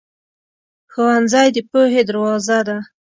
ښوونځی 0.91 1.47
د 1.55 1.57
پوهې 1.69 2.01
دروازه 2.09 2.59
ده. 2.67 2.77